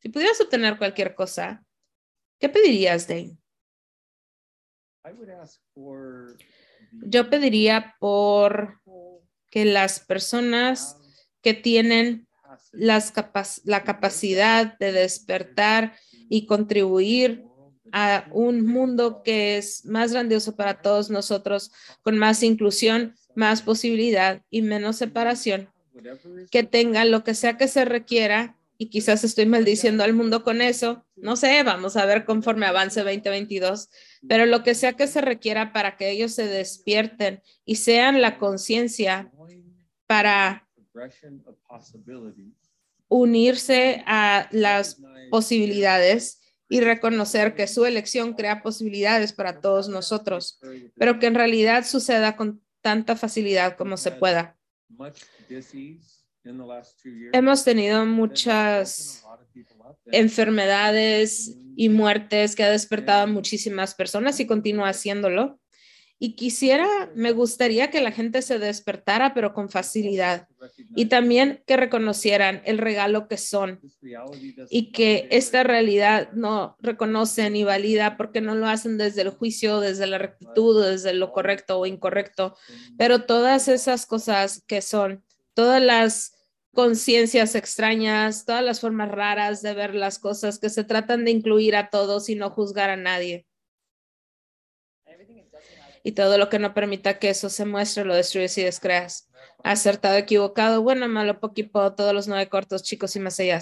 [0.00, 1.64] Si pudieras obtener cualquier cosa,
[2.38, 3.38] ¿qué pedirías, Dane?
[6.92, 8.80] Yo pediría por
[9.50, 10.96] que las personas
[11.42, 12.26] que tienen
[12.72, 13.12] las
[13.64, 15.94] la capacidad de despertar
[16.28, 17.44] y contribuir
[17.92, 24.42] a un mundo que es más grandioso para todos nosotros, con más inclusión, más posibilidad
[24.50, 25.70] y menos separación,
[26.50, 30.62] que tenga lo que sea que se requiera, y quizás estoy maldiciendo al mundo con
[30.62, 33.88] eso, no sé, vamos a ver conforme avance 2022,
[34.28, 38.38] pero lo que sea que se requiera para que ellos se despierten y sean la
[38.38, 39.32] conciencia
[40.08, 40.66] para
[43.08, 50.58] unirse a las posibilidades y reconocer que su elección crea posibilidades para todos nosotros,
[50.96, 54.58] pero que en realidad suceda con tanta facilidad como se pueda.
[57.32, 59.24] Hemos tenido muchas
[60.06, 65.60] enfermedades y muertes que ha despertado a muchísimas personas y continúa haciéndolo.
[66.20, 70.48] Y quisiera, me gustaría que la gente se despertara, pero con facilidad.
[70.96, 73.80] Y también que reconocieran el regalo que son
[74.68, 79.78] y que esta realidad no reconoce ni valida porque no lo hacen desde el juicio,
[79.78, 82.56] desde la rectitud, desde lo correcto o incorrecto.
[82.96, 85.22] Pero todas esas cosas que son,
[85.54, 86.34] todas las
[86.74, 91.76] conciencias extrañas, todas las formas raras de ver las cosas que se tratan de incluir
[91.76, 93.47] a todos y no juzgar a nadie
[96.08, 99.28] y todo lo que no permita que eso se muestre lo destruyes y descreas.
[99.62, 103.60] Acertado, equivocado, bueno, malo, poquito, todos los nueve cortos, chicos y más allá.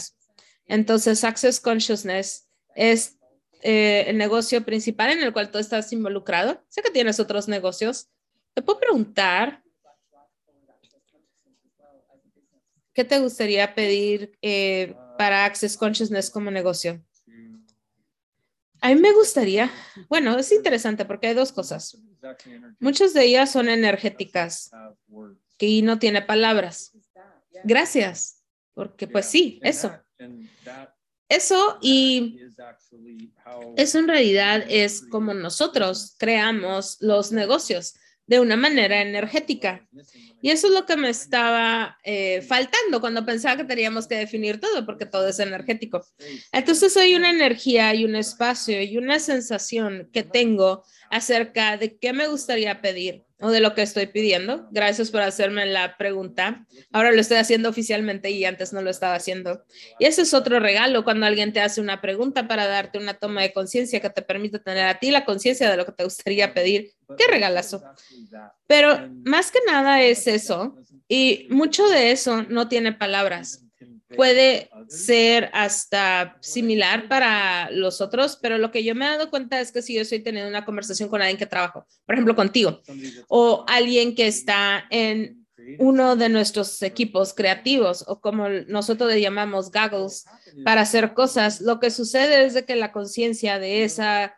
[0.69, 3.19] Entonces, Access Consciousness es
[3.63, 6.63] eh, el negocio principal en el cual tú estás involucrado.
[6.69, 8.11] Sé que tienes otros negocios.
[8.55, 9.65] Te puedo preguntar,
[12.95, 17.05] ¿qué te gustaría pedir eh, para Access Consciousness como negocio?
[18.87, 19.69] A mí me gustaría,
[20.09, 22.01] bueno, es interesante porque hay dos cosas.
[22.79, 24.71] Muchas de ellas son energéticas
[25.59, 26.93] y no tiene palabras.
[27.65, 28.45] Gracias,
[28.75, 29.93] porque pues sí, eso.
[31.29, 32.39] Eso y
[33.77, 37.97] eso en realidad es como nosotros creamos los negocios
[38.27, 39.87] de una manera energética.
[40.43, 44.61] Y eso es lo que me estaba eh, faltando cuando pensaba que teníamos que definir
[44.61, 46.05] todo, porque todo es energético.
[46.53, 52.13] Entonces hay una energía y un espacio y una sensación que tengo acerca de qué
[52.13, 54.69] me gustaría pedir o de lo que estoy pidiendo.
[54.71, 56.67] Gracias por hacerme la pregunta.
[56.93, 59.65] Ahora lo estoy haciendo oficialmente y antes no lo estaba haciendo.
[59.99, 63.43] Y ese es otro regalo cuando alguien te hace una pregunta para darte una toma
[63.43, 66.55] de conciencia que te permite tener a ti la conciencia de lo que te gustaría
[66.55, 66.93] pedir.
[67.17, 67.83] Qué regalazo.
[68.67, 70.77] Pero más que nada es eso.
[71.09, 73.66] Y mucho de eso no tiene palabras
[74.15, 79.61] puede ser hasta similar para los otros, pero lo que yo me he dado cuenta
[79.61, 82.81] es que si yo estoy teniendo una conversación con alguien que trabajo, por ejemplo contigo,
[83.29, 85.47] o alguien que está en
[85.79, 90.25] uno de nuestros equipos creativos o como nosotros le llamamos goggles
[90.65, 94.37] para hacer cosas, lo que sucede es de que la conciencia de esa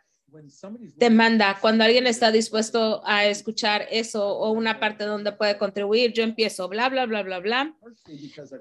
[0.95, 6.23] demanda, cuando alguien está dispuesto a escuchar eso o una parte donde puede contribuir, yo
[6.23, 7.75] empiezo bla, bla, bla, bla, bla.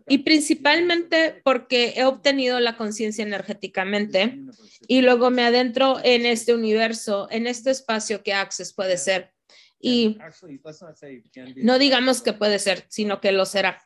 [0.09, 4.41] Y principalmente porque he obtenido la conciencia energéticamente
[4.87, 9.33] y luego me adentro en este universo, en este espacio que Access puede ser.
[9.81, 10.19] Y
[11.57, 13.81] no digamos que puede ser, sino que lo será,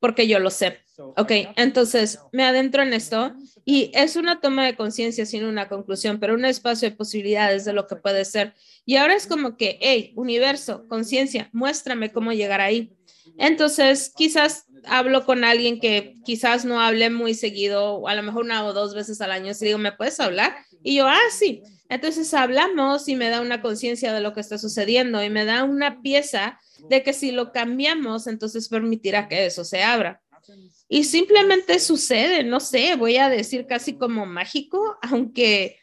[0.00, 0.80] porque yo lo sé.
[0.98, 3.36] Ok, entonces me adentro en esto
[3.70, 7.74] y es una toma de conciencia sin una conclusión, pero un espacio de posibilidades de
[7.74, 8.54] lo que puede ser.
[8.86, 12.96] Y ahora es como que, hey, universo, conciencia, muéstrame cómo llegar ahí.
[13.36, 18.46] Entonces, quizás hablo con alguien que quizás no hable muy seguido, o a lo mejor
[18.46, 20.56] una o dos veces al año, y digo, ¿me puedes hablar?
[20.82, 21.62] Y yo, ah, sí.
[21.90, 25.64] Entonces hablamos y me da una conciencia de lo que está sucediendo y me da
[25.64, 30.22] una pieza de que si lo cambiamos, entonces permitirá que eso se abra.
[30.88, 35.76] Y simplemente sucede, no sé, voy a decir casi como mágico, aunque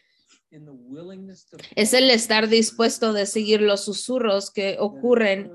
[1.75, 5.51] es el estar dispuesto de seguir los susurros que ocurren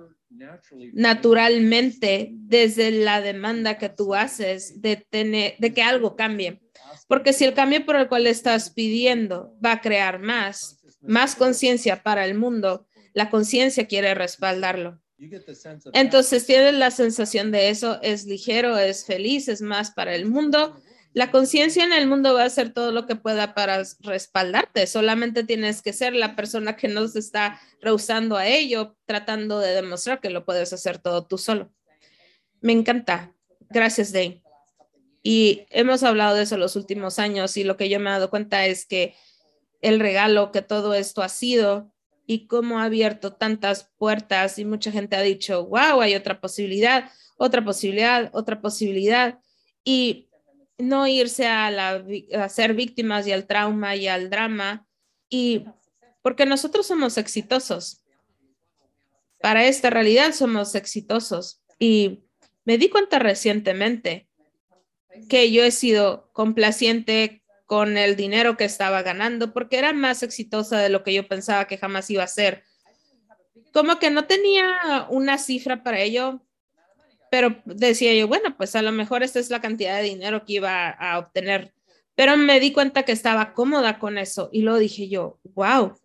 [0.92, 6.60] naturalmente desde la demanda que tú haces de, tener, de que algo cambie.
[7.08, 12.02] Porque si el cambio por el cual estás pidiendo va a crear más, más conciencia
[12.02, 15.00] para el mundo, la conciencia quiere respaldarlo.
[15.92, 20.80] Entonces tienes la sensación de eso, es ligero, es feliz, es más para el mundo.
[21.12, 24.86] La conciencia en el mundo va a hacer todo lo que pueda para respaldarte.
[24.86, 29.74] Solamente tienes que ser la persona que no se está rehusando a ello, tratando de
[29.74, 31.72] demostrar que lo puedes hacer todo tú solo.
[32.60, 33.34] Me encanta.
[33.68, 34.42] Gracias, Dane.
[35.22, 38.30] Y hemos hablado de eso los últimos años y lo que yo me he dado
[38.30, 39.14] cuenta es que
[39.82, 41.92] el regalo que todo esto ha sido
[42.30, 47.10] y cómo ha abierto tantas puertas y mucha gente ha dicho, wow, hay otra posibilidad,
[47.36, 49.40] otra posibilidad, otra posibilidad.
[49.82, 50.28] Y
[50.78, 52.04] no irse a, la,
[52.38, 54.86] a ser víctimas y al trauma y al drama.
[55.28, 55.64] Y
[56.22, 58.04] porque nosotros somos exitosos.
[59.40, 61.64] Para esta realidad somos exitosos.
[61.80, 62.22] Y
[62.64, 64.28] me di cuenta recientemente
[65.28, 67.39] que yo he sido complaciente
[67.70, 71.68] con el dinero que estaba ganando porque era más exitosa de lo que yo pensaba
[71.68, 72.64] que jamás iba a ser.
[73.72, 76.44] Como que no tenía una cifra para ello,
[77.30, 80.54] pero decía yo, bueno, pues a lo mejor esta es la cantidad de dinero que
[80.54, 81.72] iba a obtener.
[82.16, 85.96] Pero me di cuenta que estaba cómoda con eso y lo dije yo, wow,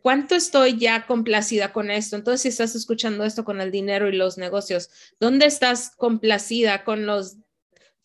[0.00, 2.16] ¿cuánto estoy ya complacida con esto?
[2.16, 4.88] Entonces, si estás escuchando esto con el dinero y los negocios,
[5.20, 7.36] ¿dónde estás complacida con los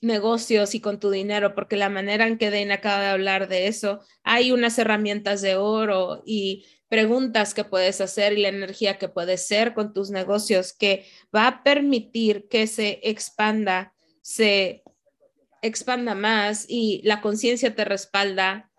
[0.02, 3.68] negocios y con tu dinero, porque la manera en que Dane acaba de hablar de
[3.68, 9.08] eso, hay unas herramientas de oro y preguntas que puedes hacer y la energía que
[9.08, 14.84] puedes ser con tus negocios que va a permitir que se expanda, se
[15.62, 18.72] expanda más y la conciencia te respalda,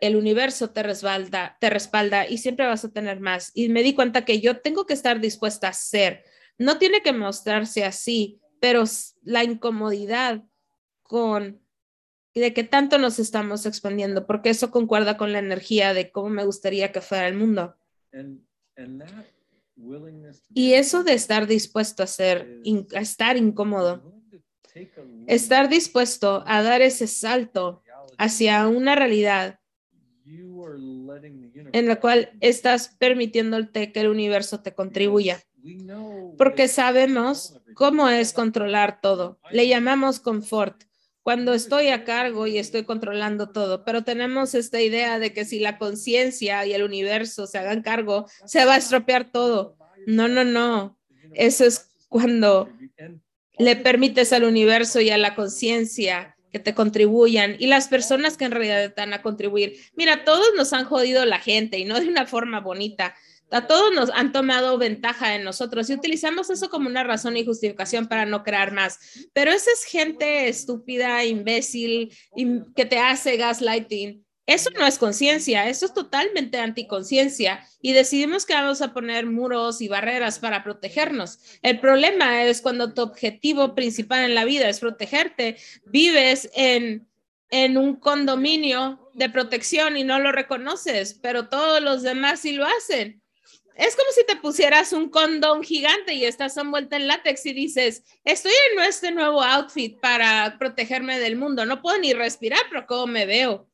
[0.00, 3.52] el universo te respalda, te respalda y siempre vas a tener más.
[3.54, 6.24] Y me di cuenta que yo tengo que estar dispuesta a ser.
[6.58, 8.84] No tiene que mostrarse así, pero
[9.22, 10.42] la incomodidad
[11.08, 11.60] con
[12.40, 16.44] de qué tanto nos estamos expandiendo, porque eso concuerda con la energía de cómo me
[16.44, 17.76] gustaría que fuera el mundo.
[20.54, 22.60] Y eso de estar dispuesto a ser,
[22.94, 24.12] a estar incómodo,
[25.26, 27.82] estar dispuesto a dar ese salto
[28.18, 29.60] hacia una realidad
[31.72, 35.42] en la cual estás permitiéndote que el universo te contribuya.
[36.36, 39.40] Porque sabemos cómo es controlar todo.
[39.50, 40.84] Le llamamos confort
[41.26, 45.58] cuando estoy a cargo y estoy controlando todo, pero tenemos esta idea de que si
[45.58, 49.76] la conciencia y el universo se hagan cargo, se va a estropear todo.
[50.06, 50.96] No, no, no.
[51.34, 52.68] Eso es cuando
[53.58, 58.44] le permites al universo y a la conciencia que te contribuyan y las personas que
[58.44, 59.80] en realidad están a contribuir.
[59.96, 63.16] Mira, todos nos han jodido la gente y no de una forma bonita
[63.50, 67.44] a todos nos han tomado ventaja de nosotros y utilizamos eso como una razón y
[67.44, 69.28] justificación para no crear más.
[69.32, 72.12] Pero esa es gente estúpida, imbécil,
[72.74, 74.24] que te hace gaslighting.
[74.46, 79.80] Eso no es conciencia, eso es totalmente anticonciencia y decidimos que vamos a poner muros
[79.80, 81.40] y barreras para protegernos.
[81.62, 87.08] El problema es cuando tu objetivo principal en la vida es protegerte, vives en,
[87.50, 92.66] en un condominio de protección y no lo reconoces, pero todos los demás sí lo
[92.66, 93.20] hacen
[93.76, 98.02] es como si te pusieras un condón gigante y estás envuelta en látex y dices,
[98.24, 103.06] estoy en este nuevo outfit para protegerme del mundo, no puedo ni respirar, pero ¿cómo
[103.06, 103.68] me veo?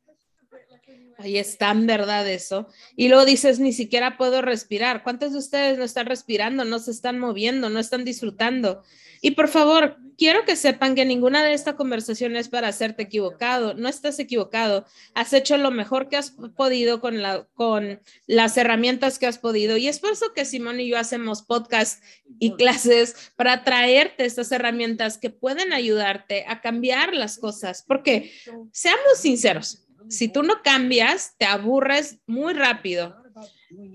[1.19, 2.67] Ahí está en verdad eso.
[2.97, 5.05] Y luego dices, ni siquiera puedo respirar.
[5.05, 8.83] ¿Cuántos de ustedes no están respirando, no se están moviendo, no están disfrutando?
[9.25, 13.75] Y por favor, quiero que sepan que ninguna de estas conversaciones es para hacerte equivocado.
[13.75, 14.85] No estás equivocado.
[15.15, 19.77] Has hecho lo mejor que has podido con, la, con las herramientas que has podido.
[19.77, 22.03] Y es por eso que Simón y yo hacemos podcast
[22.41, 27.85] y clases para traerte estas herramientas que pueden ayudarte a cambiar las cosas.
[27.87, 28.33] Porque
[28.73, 33.22] seamos sinceros, si tú no cambias, te aburres muy rápido.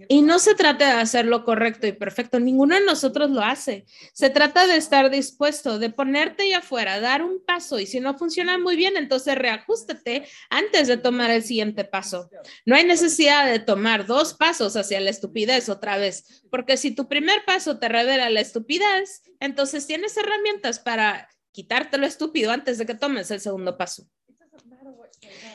[0.10, 3.86] Y no se trata de hacer lo correcto y perfecto, ninguno de nosotros lo hace.
[4.14, 8.18] Se trata de estar dispuesto, de ponerte ahí afuera, dar un paso y si no
[8.18, 12.30] funciona muy bien, entonces reajustate antes de tomar el siguiente paso.
[12.66, 17.08] No hay necesidad de tomar dos pasos hacia la estupidez otra vez, porque si tu
[17.08, 22.86] primer paso te revela la estupidez, entonces tienes herramientas para quitarte lo estúpido antes de
[22.86, 24.08] que tomes el segundo paso.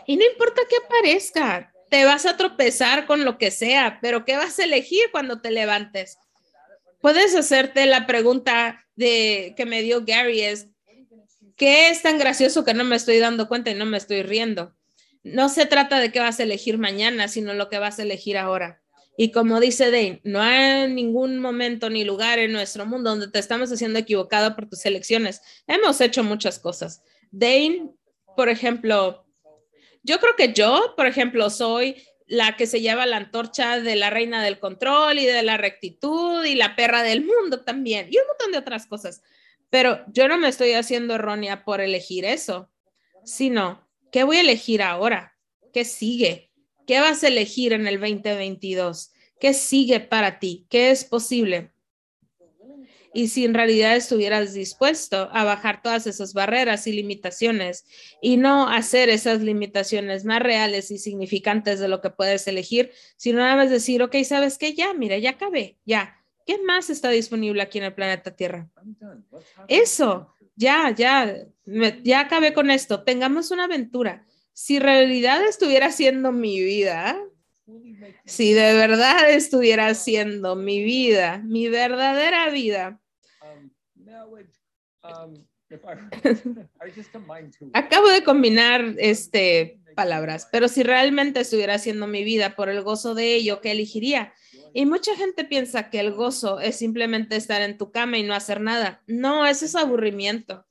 [0.06, 4.38] Y no importa que aparezca, te vas a tropezar con lo que sea, pero ¿qué
[4.38, 6.16] vas a elegir cuando te levantes?
[7.02, 10.68] Puedes hacerte la pregunta de que me dio Gary es,
[11.54, 14.74] ¿qué es tan gracioso que no me estoy dando cuenta y no me estoy riendo?
[15.22, 18.38] No se trata de qué vas a elegir mañana, sino lo que vas a elegir
[18.38, 18.82] ahora.
[19.18, 23.38] Y como dice Dane, no hay ningún momento ni lugar en nuestro mundo donde te
[23.38, 25.42] estamos haciendo equivocado por tus elecciones.
[25.66, 27.02] Hemos hecho muchas cosas.
[27.30, 27.90] Dane,
[28.34, 29.26] por ejemplo,
[30.02, 34.10] yo creo que yo, por ejemplo, soy la que se lleva la antorcha de la
[34.10, 38.26] reina del control y de la rectitud y la perra del mundo también y un
[38.26, 39.22] montón de otras cosas.
[39.70, 42.70] Pero yo no me estoy haciendo errónea por elegir eso,
[43.24, 45.36] sino, ¿qué voy a elegir ahora?
[45.72, 46.50] ¿Qué sigue?
[46.86, 49.12] ¿Qué vas a elegir en el 2022?
[49.40, 50.66] ¿Qué sigue para ti?
[50.68, 51.71] ¿Qué es posible?
[53.14, 57.84] Y si en realidad estuvieras dispuesto a bajar todas esas barreras y limitaciones
[58.20, 63.38] y no hacer esas limitaciones más reales y significantes de lo que puedes elegir, sino
[63.38, 66.16] nada más decir, ok, sabes qué, ya, mira, ya acabé, ya.
[66.46, 68.68] ¿Qué más está disponible aquí en el planeta Tierra?
[69.68, 71.36] Eso, ya, ya,
[72.02, 73.04] ya acabé con esto.
[73.04, 74.26] Tengamos una aventura.
[74.52, 77.16] Si realidad estuviera siendo mi vida,
[78.24, 83.00] si de verdad estuviera siendo mi vida, mi verdadera vida,
[87.72, 93.14] Acabo de combinar este palabras, pero si realmente estuviera haciendo mi vida por el gozo
[93.14, 94.32] de ello, ¿qué elegiría?
[94.74, 98.34] Y mucha gente piensa que el gozo es simplemente estar en tu cama y no
[98.34, 99.02] hacer nada.
[99.06, 100.64] No, eso es aburrimiento.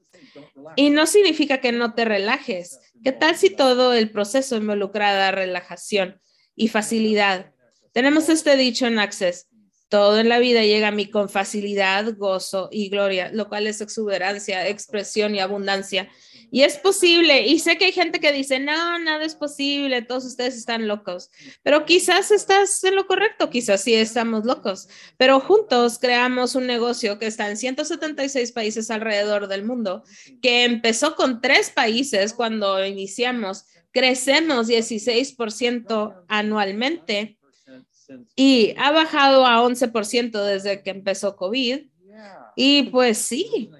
[0.75, 2.79] Y no significa que no te relajes.
[3.03, 6.19] ¿Qué tal si todo el proceso involucrada relajación
[6.55, 7.51] y facilidad?
[7.93, 9.49] Tenemos este dicho en Access,
[9.91, 13.81] todo en la vida llega a mí con facilidad, gozo y gloria, lo cual es
[13.81, 16.07] exuberancia, expresión y abundancia.
[16.49, 20.23] Y es posible, y sé que hay gente que dice, no, nada es posible, todos
[20.23, 21.29] ustedes están locos,
[21.61, 24.87] pero quizás estás en lo correcto, quizás sí estamos locos,
[25.17, 30.03] pero juntos creamos un negocio que está en 176 países alrededor del mundo,
[30.41, 37.37] que empezó con tres países cuando iniciamos, crecemos 16% anualmente
[38.35, 41.87] y ha bajado a 11% desde que empezó COVID.
[42.55, 43.71] Y pues sí,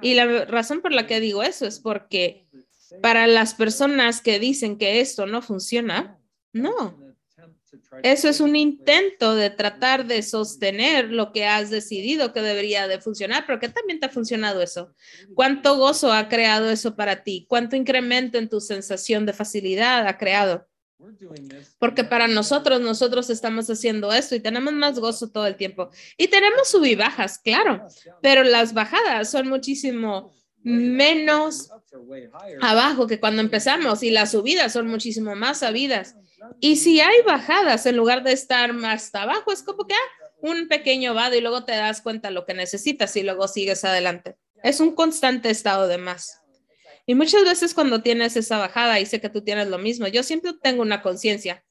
[0.00, 2.46] y la razón por la que digo eso es porque
[3.02, 6.18] para las personas que dicen que esto no funciona,
[6.52, 7.06] no.
[8.02, 13.00] Eso es un intento de tratar de sostener lo que has decidido que debería de
[13.00, 14.94] funcionar, pero que también te ha funcionado eso.
[15.34, 17.46] ¿Cuánto gozo ha creado eso para ti?
[17.48, 20.66] ¿Cuánto incremento en tu sensación de facilidad ha creado?
[21.78, 25.90] Porque para nosotros, nosotros estamos haciendo esto y tenemos más gozo todo el tiempo.
[26.16, 26.96] Y tenemos sub y
[27.42, 27.86] claro,
[28.22, 30.32] pero las bajadas son muchísimo
[30.62, 31.70] menos
[32.60, 36.16] abajo que cuando empezamos y las subidas son muchísimo más sabidas.
[36.60, 40.68] Y si hay bajadas, en lugar de estar más abajo, es como que ah, un
[40.68, 44.36] pequeño vado y luego te das cuenta lo que necesitas y luego sigues adelante.
[44.62, 46.40] Es un constante estado de más.
[47.06, 50.24] Y muchas veces cuando tienes esa bajada y sé que tú tienes lo mismo, yo
[50.24, 51.64] siempre tengo una conciencia.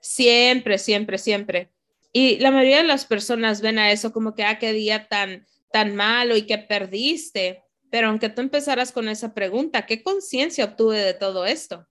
[0.00, 1.72] Siempre, siempre, siempre.
[2.12, 5.46] Y la mayoría de las personas ven a eso como que, ah, qué día tan,
[5.72, 7.62] tan malo y que perdiste.
[7.90, 11.86] Pero aunque tú empezaras con esa pregunta, ¿qué conciencia obtuve de todo esto?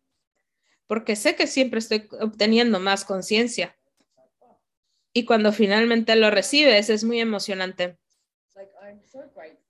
[0.87, 3.75] Porque sé que siempre estoy obteniendo más conciencia.
[5.13, 7.97] Y cuando finalmente lo recibes, es muy emocionante.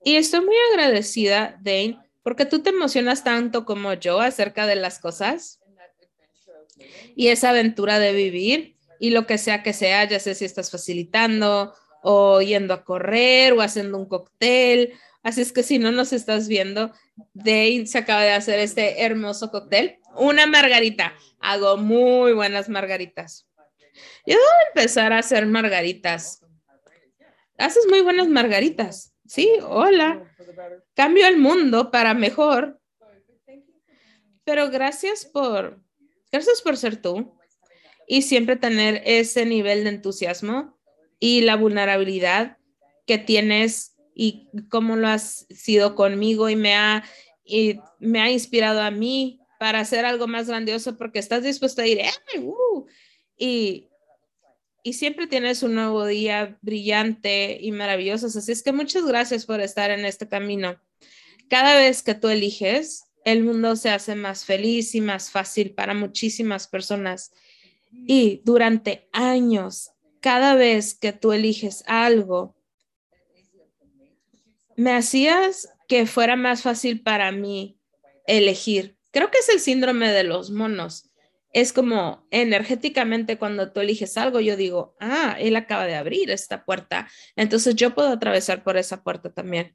[0.04, 4.98] Y estoy muy agradecida, Dane, porque tú te emocionas tanto como yo acerca de las
[4.98, 5.60] cosas
[7.14, 10.72] y esa aventura de vivir y lo que sea que sea, ya sé si estás
[10.72, 11.72] facilitando
[12.02, 14.94] o yendo a correr o haciendo un cóctel.
[15.22, 16.90] Así es que si no nos estás viendo,
[17.32, 20.00] Dane se acaba de hacer este hermoso cóctel.
[20.16, 21.14] Una margarita.
[21.38, 23.46] Hago muy buenas margaritas.
[24.26, 24.42] Yo debo
[24.74, 26.40] empezar a hacer margaritas.
[27.56, 29.15] Haces muy buenas margaritas.
[29.26, 30.22] Sí, hola.
[30.94, 32.80] Cambio el mundo para mejor.
[34.44, 35.80] Pero gracias por,
[36.30, 37.36] gracias por ser tú
[38.06, 40.78] y siempre tener ese nivel de entusiasmo
[41.18, 42.58] y la vulnerabilidad
[43.06, 47.04] que tienes y cómo lo has sido conmigo y me ha,
[47.44, 51.86] y me ha inspirado a mí para hacer algo más grandioso porque estás dispuesto a
[51.86, 52.00] ir
[52.38, 52.86] uh",
[53.36, 53.88] y
[54.86, 58.28] y siempre tienes un nuevo día brillante y maravilloso.
[58.28, 60.80] Así es que muchas gracias por estar en este camino.
[61.48, 65.92] Cada vez que tú eliges, el mundo se hace más feliz y más fácil para
[65.92, 67.32] muchísimas personas.
[67.90, 72.54] Y durante años, cada vez que tú eliges algo,
[74.76, 77.76] me hacías que fuera más fácil para mí
[78.24, 78.96] elegir.
[79.10, 81.10] Creo que es el síndrome de los monos
[81.56, 86.66] es como energéticamente cuando tú eliges algo, yo digo, ah, él acaba de abrir esta
[86.66, 89.74] puerta, entonces yo puedo atravesar por esa puerta también.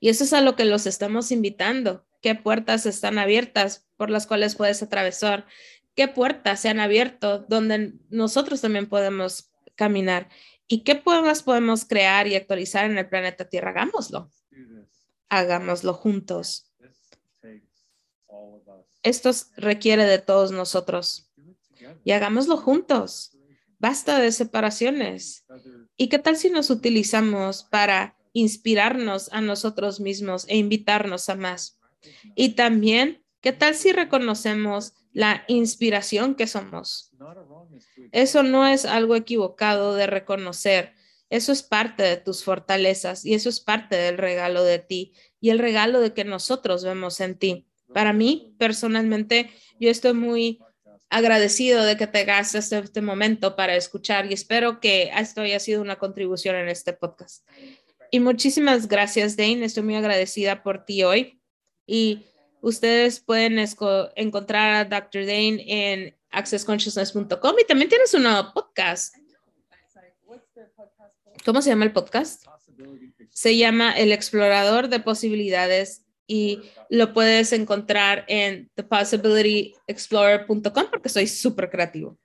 [0.00, 2.04] Y eso es a lo que los estamos invitando.
[2.20, 5.46] ¿Qué puertas están abiertas por las cuales puedes atravesar?
[5.94, 10.28] ¿Qué puertas se han abierto donde nosotros también podemos caminar?
[10.66, 13.70] ¿Y qué puertas podemos crear y actualizar en el planeta Tierra?
[13.70, 14.28] Hagámoslo.
[15.28, 16.71] Hagámoslo juntos.
[19.02, 21.30] Esto requiere de todos nosotros.
[22.04, 23.36] Y hagámoslo juntos.
[23.78, 25.44] Basta de separaciones.
[25.96, 31.80] ¿Y qué tal si nos utilizamos para inspirarnos a nosotros mismos e invitarnos a más?
[32.34, 37.10] Y también, ¿qué tal si reconocemos la inspiración que somos?
[38.12, 40.94] Eso no es algo equivocado de reconocer.
[41.28, 45.50] Eso es parte de tus fortalezas y eso es parte del regalo de ti y
[45.50, 47.66] el regalo de que nosotros vemos en ti.
[47.92, 50.60] Para mí, personalmente, yo estoy muy
[51.10, 55.82] agradecido de que te gastes este momento para escuchar y espero que esto haya sido
[55.82, 57.46] una contribución en este podcast.
[58.10, 59.64] Y muchísimas gracias, Dane.
[59.64, 61.40] Estoy muy agradecida por ti hoy.
[61.86, 62.24] Y
[62.60, 63.58] ustedes pueden
[64.16, 65.26] encontrar a Dr.
[65.26, 68.24] Dane en accessconsciousness.com y también tienes un
[68.54, 69.14] podcast.
[71.44, 72.44] ¿Cómo se llama el podcast?
[73.30, 81.70] Se llama El Explorador de Posibilidades y lo puedes encontrar en thepossibilityexplorer.com porque soy súper
[81.70, 82.18] creativo.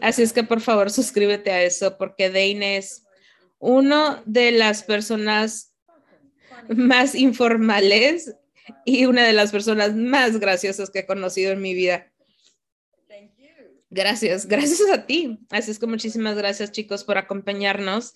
[0.00, 3.04] Así es que por favor suscríbete a eso porque Dane es
[3.58, 5.74] una de las personas
[6.68, 8.34] más informales
[8.84, 12.10] y una de las personas más graciosas que he conocido en mi vida.
[13.90, 15.40] Gracias, gracias a ti.
[15.50, 18.14] Así es que muchísimas gracias chicos por acompañarnos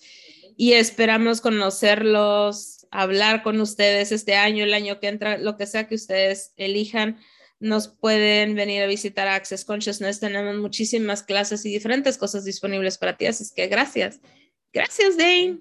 [0.55, 5.87] y esperamos conocerlos hablar con ustedes este año, el año que entra, lo que sea
[5.87, 7.17] que ustedes elijan.
[7.59, 10.19] Nos pueden venir a visitar Access Consciousness.
[10.19, 13.25] Tenemos muchísimas clases y diferentes cosas disponibles para ti.
[13.27, 14.19] Así que gracias.
[14.73, 15.59] Gracias, Dane.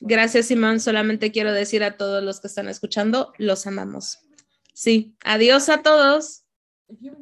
[0.00, 0.80] Gracias, Simón.
[0.80, 4.18] Solamente quiero decir a todos los que están escuchando, los amamos.
[4.74, 6.42] Sí, adiós a todos.